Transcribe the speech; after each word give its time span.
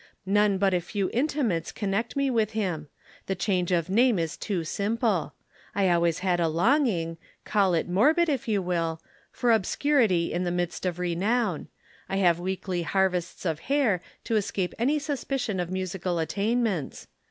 None 0.25 0.57
but 0.57 0.73
a 0.73 0.81
few 0.81 1.11
intimates 1.13 1.71
connect 1.71 2.15
me 2.15 2.31
with 2.31 2.53
him. 2.53 2.87
The 3.27 3.35
change 3.35 3.71
of 3.71 3.87
name 3.87 4.17
is 4.17 4.35
too 4.35 4.63
simple. 4.63 5.35
I 5.75 5.89
always 5.91 6.17
had 6.25 6.39
a 6.39 6.47
longing 6.47 7.19
call 7.45 7.75
it 7.75 7.87
morbid 7.87 8.27
if 8.27 8.47
you 8.47 8.63
will 8.63 8.99
for 9.31 9.51
obscurity 9.51 10.33
in 10.33 10.43
the 10.43 10.49
midst 10.49 10.87
of 10.87 10.97
renown. 10.97 11.67
I 12.09 12.15
have 12.17 12.39
weekly 12.39 12.81
harvests 12.81 13.45
of 13.45 13.59
hair 13.69 14.01
to 14.23 14.37
escape 14.37 14.73
any 14.79 14.97
suspicion 14.97 15.59
of 15.59 15.69
musical 15.69 16.17
attainments. 16.17 17.07